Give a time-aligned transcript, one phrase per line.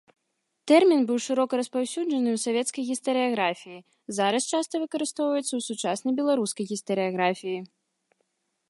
[0.69, 3.77] Тэрмін быў шырока распаўсюджаны ў савецкай гістарыяграфіі,
[4.21, 7.59] зараз часта выкарыстоўваецца ў сучаснай беларускай гістарыяграфіі.